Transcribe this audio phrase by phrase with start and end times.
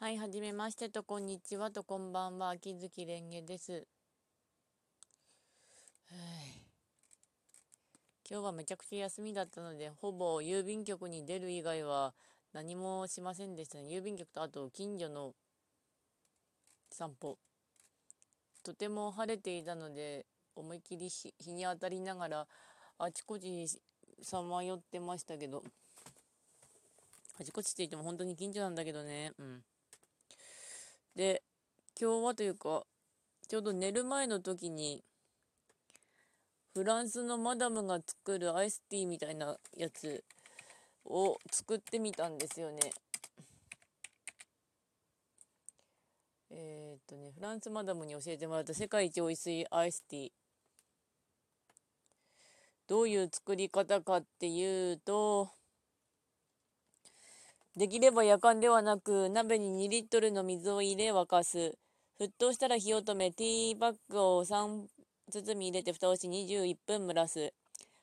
[0.00, 3.84] はい、はじめましてと、こんにちはと、こんばんは、秋月蓮華です。
[8.30, 12.14] 今日はめちゃくちゃ休みだったので、ほぼ郵便局に出る以外は
[12.52, 13.88] 何もしませんでしたね。
[13.88, 15.34] 郵便局とあと近所の
[16.92, 17.36] 散歩。
[18.62, 22.46] とても晴れていたので、思いっきり日日に当たりながら、
[22.98, 23.66] あちこち
[24.22, 25.64] さまよってましたけど、
[27.40, 29.32] あちこちって言っても本当に近所なんだけどね。
[29.40, 29.64] うん。
[31.18, 31.42] で、
[32.00, 32.84] 今日はというか、
[33.48, 35.02] ちょうど寝る前の時に、
[36.74, 40.22] フランスのマダムが作るアイスティーみたいなやつ
[41.04, 42.78] を作ってみたんですよね。
[46.50, 50.30] えー、っとね、フランスマダムに教えてもらった世界一美味しいアイスティー。
[52.86, 55.50] どういう作り方かっていうと、
[57.78, 61.78] できれば夜間ではなく、鍋に2リットルの水を入れ沸かす。
[62.18, 64.88] 沸騰したら火を止め、ティーバッグを3
[65.30, 67.52] 包み入れて蓋をし21分蒸らす。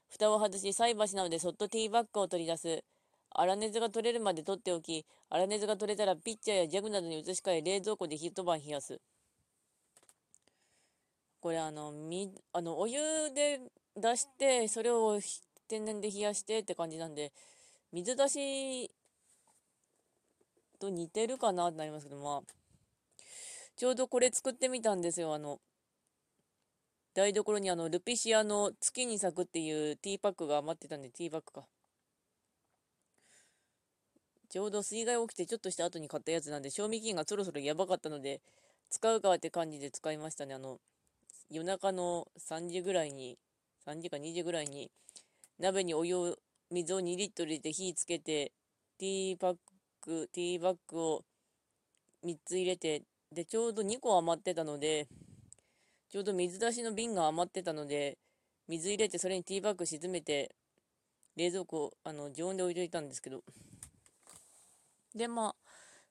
[0.07, 2.85] 蓋を外し、菜箸などでそっとティーバッグを取り出す。
[3.31, 9.01] 粗熱が取れるまで取っておき、粗熱が取れたらピッチャーやジャグなどに移し替え、冷蔵庫で一晩冷やす。
[11.41, 12.97] これあの、み、あの、お湯
[13.33, 13.59] で
[13.97, 15.19] 出して、それを
[15.67, 17.33] 天然で冷やしてって感じなんで、
[17.91, 18.91] 水出し
[20.75, 22.53] と似てるかなってなりますけど、まあ、
[23.75, 25.33] ちょうどこれ作ってみたんですよ。
[25.33, 25.59] あの、
[27.13, 31.67] 台所にあの、ルピシアの月に咲くっていうティーパックが余ってたんで、ティーバッグか。
[34.49, 38.41] ちょうど水害起きてちょっとした後に買ったやつなんで、賞味期限がそろそろやばかったので、
[38.89, 40.53] 使うかって感じで使いましたね。
[40.53, 40.79] あの、
[41.49, 43.37] 夜中の3時ぐらいに、
[43.85, 44.91] 3時か2時ぐらいに、
[45.59, 46.37] 鍋にお湯を、
[46.71, 48.51] 水を2リットル入れて火つけて、
[48.97, 49.55] ティーパッ
[50.05, 51.25] ク、ティーバッグを
[52.23, 55.07] 3つ入れて、で、ちょうど2個余ってたので、
[56.09, 58.17] ちょうど水出しの瓶が余ってたので、
[58.67, 60.55] 水入れてそれにティーバッグ沈めて、
[61.35, 63.43] 冷蔵庫、あの、常温で置いといたんですけど。
[65.15, 65.55] で、まあ、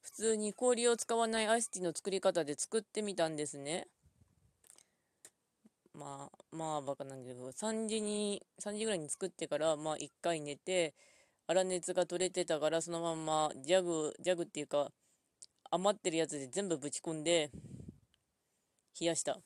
[0.02, 3.86] 普通に氷を使わないアイスティーの作り方で作ってみたんですね。
[5.94, 10.94] まあ、まあ、バカなんだけど、3時に、3時ぐらいに作ってから、まあ、1回寝て、
[11.46, 14.90] 粗熱が取れてたから、そのまんま、ジャグ、ジャグっていうか、
[15.70, 17.50] 余ってるやつで全部ぶち込んで、
[18.98, 19.38] 冷やした。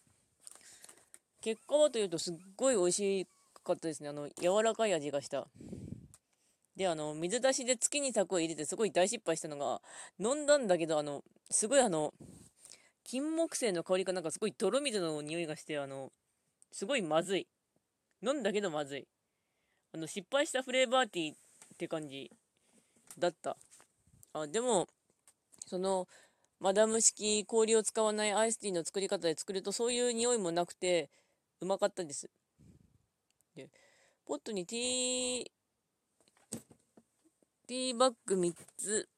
[1.40, 3.26] 結果はというと、すっごい美味し
[3.64, 4.08] かったですね。
[4.08, 5.48] あの、柔らかい味がした。
[6.76, 9.80] で、あの、水出しで月に柵を入れてすごい大失敗したのが、
[10.20, 12.14] 飲んだんだけど、あの、すごいあの、
[13.02, 16.12] 金木犀の香りかなんかすごい泥水の匂いがして、あの、
[16.70, 17.48] すごいまずい。
[18.22, 19.08] 飲んだけどまずい。
[19.92, 21.34] あの、失敗したフレーバーティー
[21.78, 22.28] って感じ
[23.20, 23.56] だった。
[24.32, 24.88] あ、でも、
[25.64, 26.08] その、
[26.58, 31.08] マダム式氷を使わないアイスティーの作り方で作るとそういう匂いもなくて、
[31.60, 32.28] うまかったです。
[33.54, 33.68] で、
[34.26, 35.44] ポットにティー、
[37.68, 39.08] ティーバッグ3つ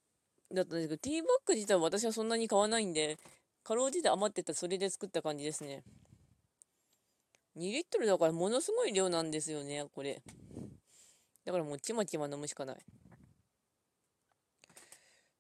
[0.53, 3.17] だったんですけど、ティーバッグ自体は私はそんなに買わないんで、
[3.65, 5.83] かろうじて余ってたそれで作った感じですね。
[7.57, 10.23] 2リットルだからものすごい量なんですよね、これ。
[11.45, 12.77] だからもうちまちま飲むしかない。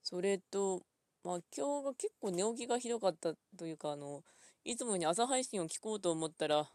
[0.02, 0.82] それと、
[1.24, 4.24] まあ今日が結構寝起きがひどかったというか、あの、
[4.64, 6.68] いつもに朝配信を聞こうと思ったら、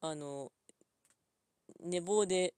[0.00, 0.52] あの、
[1.80, 2.54] 寝坊で、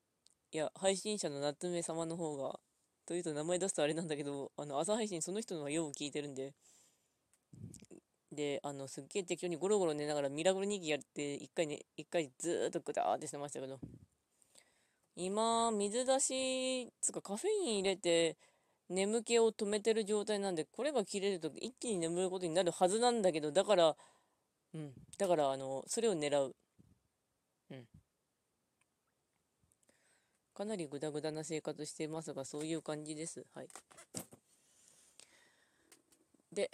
[0.52, 2.58] いや、配信者の夏目様の方が、
[3.06, 6.54] というと名前出すとあれなんだけど、あの、朝配信その人のはよう聞いてるんで、
[8.32, 13.78] で、あの、すっげえ適当にゴロゴロ寝ながらミラクル2期やって、一回ね、一回ずーっとグダーってしてましたけど、
[15.22, 18.38] 今、水出し、つかカフェイン入れて、
[18.88, 23.96] 眠気を止めてる状態なんで、これが切れると一気に眠ることになるはずなんだけど、だから、
[24.72, 24.92] うん。
[25.18, 26.56] だから、あの、それを狙う。
[27.70, 27.86] うん。
[30.54, 33.44] かなりグダグダな生活していますが、そういう感じです。
[33.54, 33.68] はい。
[36.50, 36.70] で、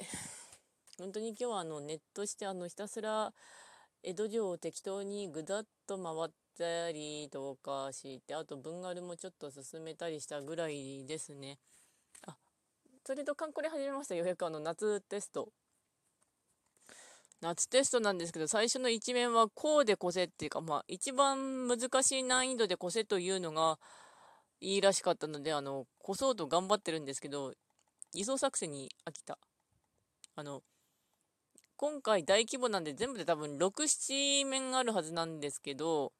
[0.98, 3.34] 本当に今日はあのネットしてあのひたすら
[4.04, 11.58] 江戸城を適当にぐだっと回ったりとかしてあと文丸もちょっと進めたりしたぐらいですね。
[12.26, 12.36] あ
[13.04, 14.24] それとカンコレ始めましたよ。
[14.24, 15.48] うやくあの夏テスト。
[17.40, 23.78] 夏テストなんですけど最初の一面はこうでこせっていうかまあ一番難しい難易度でこせというのが
[24.60, 27.52] いいらしかったのであのこそうと頑張ってるんですけど
[28.14, 29.38] 偽装作戦に飽きた。
[30.34, 30.62] あの
[31.78, 36.10] 今回大規模なんで全部で多分6、7面あるはずなんですけど、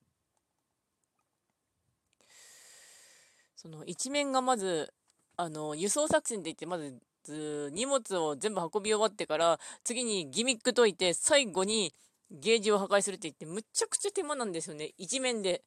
[3.56, 4.93] その1面がまず、
[5.37, 7.00] あの、輸送作戦って言って、まず
[7.73, 11.93] 荷物を全部運び終わってから、次にギミック解いて、最後に
[12.31, 14.93] ゲージを破壊するって言って、むちゃくちゃ手間なんですよね。
[14.99, 15.62] 一面で。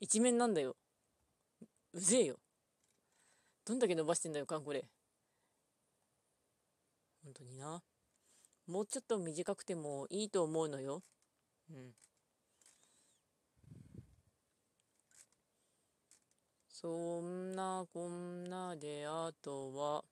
[0.00, 0.76] 一面なんだよ。
[1.92, 2.38] うぜえよ。
[3.64, 4.84] どんだけ伸ばしてんだよ、かんこれ。
[7.22, 7.82] 本当にな。
[8.66, 11.02] もうちょっと短くてもいいと思うのよ。
[11.70, 11.92] うん。
[16.82, 20.04] そんなこんなで、あとは、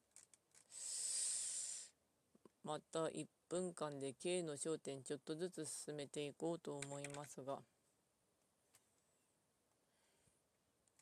[2.63, 7.59] また1分間で K の焦点ちょっとずつ進めていこうと思いますが、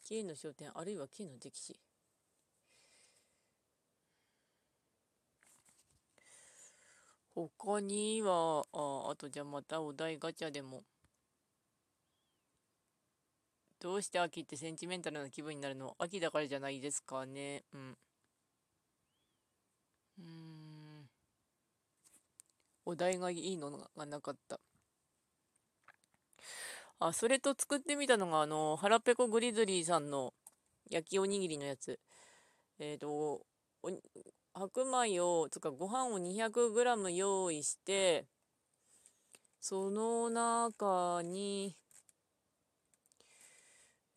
[0.09, 1.79] K の焦点あるいは K の歴史。
[7.35, 10.83] 他には、ああとじゃあまたお題ガチャでも。
[13.81, 15.95] どうして秋ってセンチメンタルな気分になるの？
[15.99, 17.63] 秋だからじゃないですかね。
[17.73, 17.97] うん。
[20.19, 21.09] うん。
[22.85, 24.59] お題がいいのがなかった。
[27.01, 30.35] あ、それと作ってみたのが、あの、腹ペコグリズリーさんの
[30.91, 32.01] 焼きおにぎりのやつ。
[32.81, 33.47] えっ、ー、と、
[34.53, 38.27] 白米を、つかご飯を 200g 用意して、
[39.61, 41.77] その中に、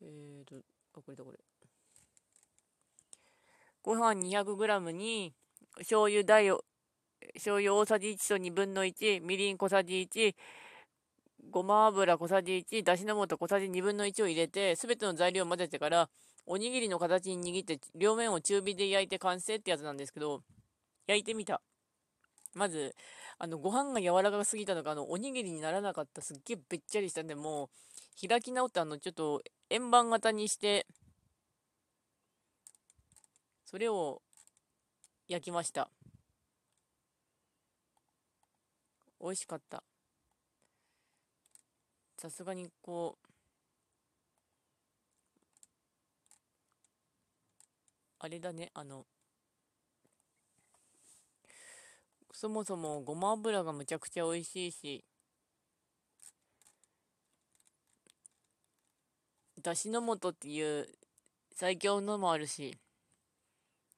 [0.01, 0.55] えっ、ー、と、
[0.95, 1.37] あ、これだこれ。
[3.83, 5.33] ご飯 200g に、
[5.77, 6.63] 醤油大を、
[7.35, 10.35] 醤油大さじ1と2分の1、みりん小さじ1、
[11.49, 16.09] ごま油小さじ1、だしの素小さじ2分の1を入れて、すべての材料を混ぜてから、
[16.45, 20.41] おにぎりの形に握って、両面を中火で焼いて完成ってやつなんですけど、
[21.07, 21.61] 焼いてみた。
[22.53, 22.95] まず、
[23.37, 26.21] あの、ご飯が柔らかすぎたのか、あの、おにぎりにならなかった。
[26.21, 27.69] すっげえべっちゃりしたんで、もう、
[28.19, 30.87] 開き直って、あの、ちょっと、円盤型にして、
[33.65, 34.21] それを
[35.27, 35.89] 焼きました。
[39.21, 39.83] 美味しかった。
[42.17, 43.27] さすがにこう、
[48.19, 49.05] あれだね、あの、
[52.33, 55.05] そもそもごま油がむちゃくちゃ美味しいし、
[59.61, 60.87] だしの素っていう
[61.55, 62.77] 最強のもあるし、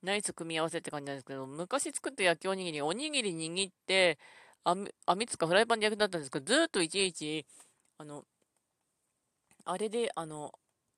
[0.04, 4.20] ナイス組み合わせって感じなんですけど、昔作った焼きおにぎり、おにぎり握って、
[4.64, 7.46] 網、網つかフライパンで焼くだったんですけど、ずっといちいち、
[7.98, 8.26] あの、
[9.66, 10.52] あれで、あの、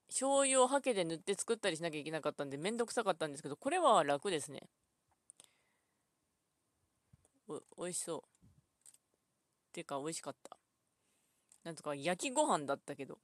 [0.08, 4.70] 醤油をハケで塗って作ったりしなきゃいけなかったんで、めんどくさかったんですけど、これは楽ですね。
[7.48, 8.24] お、美味しそう。
[9.74, 10.58] てか、美味しかった。
[11.64, 13.20] なんとか、焼きご飯だったけど、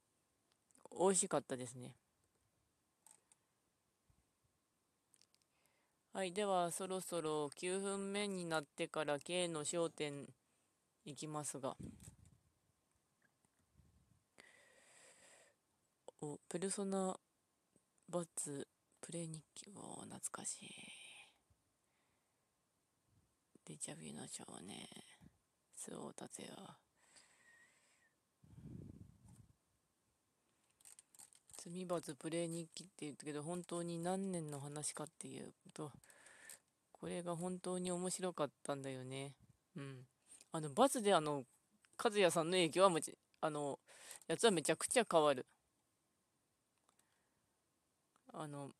[0.98, 1.94] 美味しかったですね。
[6.12, 10.28] はい、では、そろそろ9分目になってから K の焦点
[11.04, 11.74] いきますが。
[16.20, 17.18] お、ペルソナ
[18.08, 18.68] バツ
[19.00, 20.68] プレイ日記を懐かしい。
[23.64, 24.86] デジャビュの少年、
[25.74, 26.91] 周防達也。
[31.64, 35.92] 罪罰プレイ日記って言ったけど、本当に何年の話かっていうと、
[36.90, 39.34] これが本当に面白かったんだよね。
[39.76, 40.06] うん。
[40.50, 41.44] あの、バツであの、
[42.02, 43.78] 和也さんの影響はむち、あの、
[44.26, 45.46] やつはめちゃくちゃ変わる。
[48.32, 48.70] あの、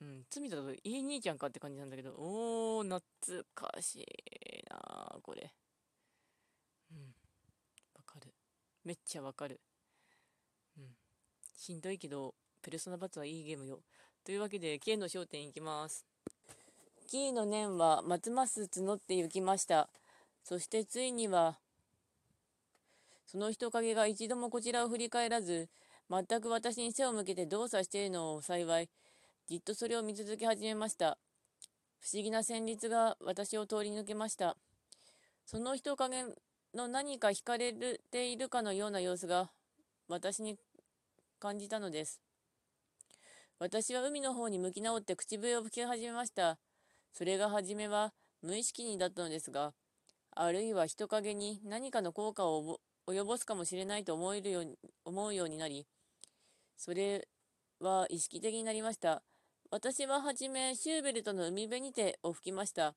[0.00, 5.52] うん、罪だといい兄ちゃんかって感じなんだけど、おー、懐かしいなこれ。
[6.90, 7.14] うん。
[7.94, 8.34] わかる。
[8.84, 9.60] めっちゃわかる。
[10.76, 10.96] うん。
[11.56, 13.80] しんどいけど、ペルソナバツはいいゲームよ。
[14.24, 16.06] というわけで、K の焦点いきます。
[17.08, 19.90] キーの念はますます募って行きました。
[20.44, 21.58] そしてついには、
[23.26, 25.68] その人影が一度もこちらを振り返らず、
[26.08, 28.88] 全く私に背を向けて動作しているのを幸い、
[29.48, 31.18] じっとそれを見続け始めました。
[31.98, 34.56] 不思議な旋律が私を通り抜けました。
[35.46, 36.24] その人影
[36.74, 37.72] の何か惹かれ
[38.10, 39.50] ているかのような様子が
[40.08, 40.56] 私に
[41.38, 42.20] 感じたのです。
[43.64, 46.58] 私は海の方に向き直って口笛を吹き始めました。
[47.12, 49.72] それが初めは無意識にだったのですが、
[50.34, 55.86] あるいは人影に何かの効果を及ぼすかもしれないと思えるように思うようになり、
[56.76, 57.28] それ
[57.78, 59.22] は意識的になりました。
[59.70, 62.96] 私ははじめシューベルトの海辺にてを吹きました。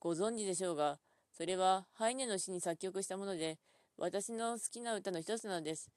[0.00, 0.98] ご存知でしょうが、
[1.32, 3.60] それはハイネの詩に作曲したもので、
[3.96, 5.88] 私の好きな歌の一つなのです。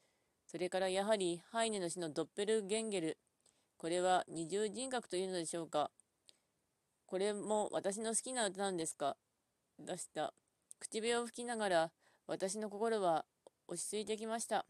[0.46, 3.18] それからやはりハイネの詩のドッペルゲンゲル。
[3.84, 5.92] これは二重人格というのでしょうか？
[7.06, 9.18] これも私の好きな歌なんですか？
[9.78, 10.34] 出した。
[10.80, 11.92] 口笛を吹きながら、
[12.26, 13.26] 私の心は
[13.68, 14.66] 落ち着いてきました。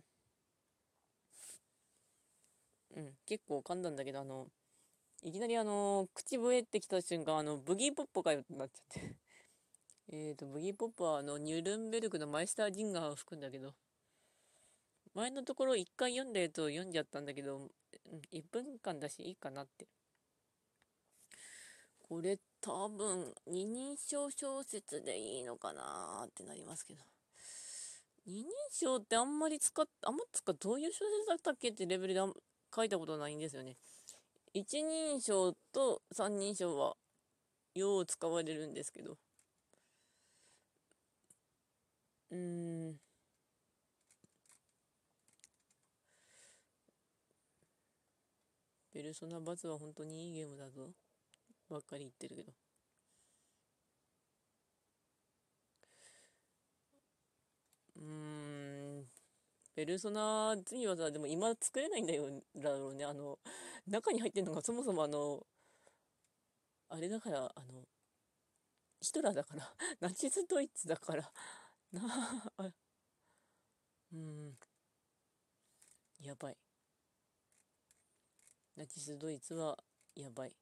[2.96, 4.48] うん、結構噛んだんだけど、あの、
[5.22, 9.16] いきなりあの、口笛ってきた瞬間、あの、ブギーポップかよってなっちゃって。
[10.12, 13.76] えっと、ブギーポップはあの、ニュルンベルクのマイスタージンガーを吹くんだけど、
[15.16, 17.70] 前のところ一回読んだやつを読んじゃったんだけど、
[18.32, 19.88] 1分間だしいいかなって。
[22.02, 27.04] これ多分二人称小説でいいのかなってなりますけど。
[28.26, 32.22] 二人称ってあんまり使っ、あんま使う、どういう小説だったっけってレベルで
[32.76, 33.76] 書いたことないんですよね。
[34.54, 36.96] 一人称と三人称は
[37.76, 39.18] よう使われるんですけど。
[42.32, 43.13] うーん。
[48.94, 50.90] ペルソナバズは本当にいいゲームだぞ。
[51.70, 52.54] ばっかり言ってるけど。
[57.96, 58.04] うー
[59.02, 59.06] ん。
[59.76, 62.26] ペルソナ次はさ、でも今作れないんだよ、
[62.58, 63.06] だろうね。
[63.06, 63.40] あの、
[63.88, 65.46] 中に入ってるのがそもそもあの、
[66.90, 67.86] あれだから、あの、
[69.02, 71.32] ヒトラーだから、 ナチスドイツだから、
[71.92, 72.02] な
[72.58, 72.72] あ、
[74.14, 74.58] うん、
[76.22, 76.58] やばい。
[78.76, 79.76] ナチスドイツは
[80.16, 80.56] やばい。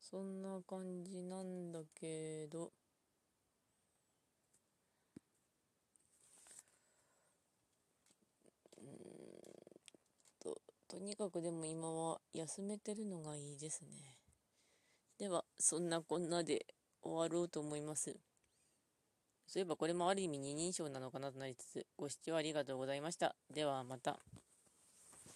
[0.00, 2.70] そんな感じなんだけど、
[8.78, 8.94] うん
[10.38, 14.14] と、とにかくでも今は休めてるのがいいですね。
[15.18, 16.66] では、そんなこんなで
[17.02, 18.16] 終わろうと思います。
[19.46, 23.34] そういえばこれもある意味二人称なのかなとなりつつ、ご視聴ありがとうございました。
[23.52, 24.18] ではまた。